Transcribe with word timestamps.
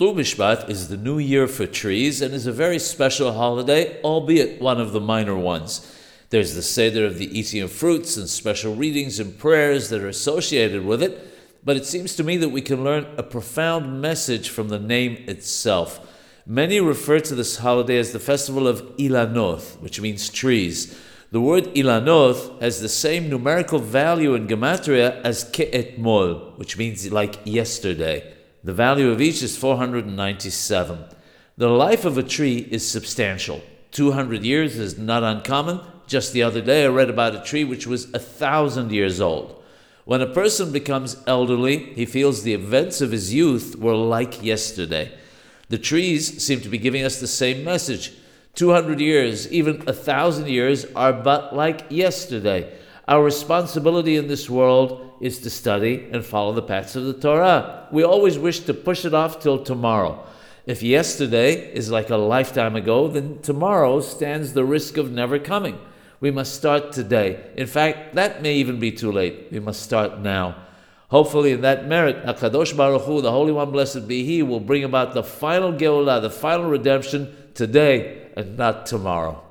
Tu 0.00 0.14
B'Shvat 0.14 0.70
is 0.70 0.88
the 0.88 0.96
new 0.96 1.18
year 1.18 1.46
for 1.46 1.66
trees 1.66 2.22
and 2.22 2.32
is 2.32 2.46
a 2.46 2.52
very 2.52 2.78
special 2.78 3.34
holiday, 3.34 4.00
albeit 4.00 4.58
one 4.58 4.80
of 4.80 4.92
the 4.92 5.00
minor 5.00 5.36
ones. 5.36 5.94
There's 6.30 6.54
the 6.54 6.62
Seder 6.62 7.04
of 7.04 7.18
the 7.18 7.38
eating 7.38 7.60
of 7.60 7.70
fruits 7.70 8.16
and 8.16 8.26
special 8.26 8.74
readings 8.74 9.20
and 9.20 9.38
prayers 9.38 9.90
that 9.90 10.00
are 10.00 10.08
associated 10.08 10.86
with 10.86 11.02
it, 11.02 11.20
but 11.62 11.76
it 11.76 11.84
seems 11.84 12.16
to 12.16 12.24
me 12.24 12.38
that 12.38 12.48
we 12.48 12.62
can 12.62 12.82
learn 12.82 13.08
a 13.18 13.22
profound 13.22 14.00
message 14.00 14.48
from 14.48 14.70
the 14.70 14.78
name 14.78 15.22
itself. 15.28 16.00
Many 16.46 16.80
refer 16.80 17.20
to 17.20 17.34
this 17.34 17.58
holiday 17.58 17.98
as 17.98 18.12
the 18.12 18.18
festival 18.18 18.66
of 18.66 18.80
Ilanoth, 18.96 19.78
which 19.82 20.00
means 20.00 20.30
trees. 20.30 20.98
The 21.30 21.42
word 21.42 21.64
Ilanoth 21.74 22.58
has 22.62 22.80
the 22.80 22.88
same 22.88 23.28
numerical 23.28 23.78
value 23.78 24.32
in 24.32 24.48
Gematria 24.48 25.20
as 25.20 25.44
Ke'etmol, 25.44 26.56
which 26.56 26.78
means 26.78 27.12
like 27.12 27.38
yesterday. 27.44 28.39
The 28.62 28.74
value 28.74 29.10
of 29.10 29.20
each 29.20 29.42
is 29.42 29.56
497. 29.56 31.04
The 31.56 31.68
life 31.68 32.04
of 32.04 32.18
a 32.18 32.22
tree 32.22 32.58
is 32.70 32.88
substantial. 32.88 33.62
200 33.92 34.44
years 34.44 34.76
is 34.76 34.98
not 34.98 35.22
uncommon. 35.22 35.80
Just 36.06 36.32
the 36.32 36.42
other 36.42 36.60
day, 36.60 36.84
I 36.84 36.88
read 36.88 37.08
about 37.08 37.34
a 37.34 37.42
tree 37.42 37.64
which 37.64 37.86
was 37.86 38.12
a 38.12 38.18
thousand 38.18 38.92
years 38.92 39.20
old. 39.20 39.62
When 40.04 40.20
a 40.20 40.26
person 40.26 40.72
becomes 40.72 41.16
elderly, 41.26 41.78
he 41.94 42.04
feels 42.04 42.42
the 42.42 42.54
events 42.54 43.00
of 43.00 43.12
his 43.12 43.32
youth 43.32 43.76
were 43.76 43.94
like 43.94 44.42
yesterday. 44.42 45.12
The 45.68 45.78
trees 45.78 46.42
seem 46.42 46.60
to 46.62 46.68
be 46.68 46.78
giving 46.78 47.04
us 47.04 47.20
the 47.20 47.28
same 47.28 47.64
message. 47.64 48.12
200 48.56 49.00
years, 49.00 49.50
even 49.52 49.84
a 49.86 49.92
thousand 49.92 50.48
years, 50.48 50.84
are 50.96 51.12
but 51.12 51.54
like 51.54 51.86
yesterday. 51.88 52.76
Our 53.06 53.22
responsibility 53.22 54.16
in 54.16 54.26
this 54.26 54.50
world 54.50 55.09
is 55.20 55.38
to 55.40 55.50
study 55.50 56.08
and 56.12 56.24
follow 56.24 56.52
the 56.52 56.62
paths 56.62 56.96
of 56.96 57.04
the 57.04 57.12
Torah. 57.12 57.86
We 57.92 58.02
always 58.02 58.38
wish 58.38 58.60
to 58.60 58.74
push 58.74 59.04
it 59.04 59.14
off 59.14 59.40
till 59.40 59.62
tomorrow. 59.62 60.24
If 60.66 60.82
yesterday 60.82 61.72
is 61.72 61.90
like 61.90 62.10
a 62.10 62.16
lifetime 62.16 62.76
ago, 62.76 63.08
then 63.08 63.40
tomorrow 63.42 64.00
stands 64.00 64.52
the 64.52 64.64
risk 64.64 64.96
of 64.96 65.10
never 65.10 65.38
coming. 65.38 65.78
We 66.20 66.30
must 66.30 66.54
start 66.54 66.92
today. 66.92 67.50
In 67.56 67.66
fact, 67.66 68.14
that 68.14 68.42
may 68.42 68.54
even 68.56 68.78
be 68.78 68.92
too 68.92 69.10
late. 69.10 69.48
We 69.50 69.60
must 69.60 69.82
start 69.82 70.20
now. 70.20 70.56
Hopefully, 71.08 71.52
in 71.52 71.62
that 71.62 71.88
merit, 71.88 72.24
Hakadosh 72.24 72.76
Baruch 72.76 73.02
Hu, 73.02 73.20
the 73.20 73.32
Holy 73.32 73.52
One, 73.52 73.72
blessed 73.72 74.06
be 74.06 74.24
He, 74.24 74.42
will 74.42 74.60
bring 74.60 74.84
about 74.84 75.12
the 75.12 75.24
final 75.24 75.72
Geulah, 75.72 76.20
the 76.20 76.30
final 76.30 76.70
redemption 76.70 77.34
today 77.54 78.30
and 78.36 78.56
not 78.56 78.86
tomorrow. 78.86 79.42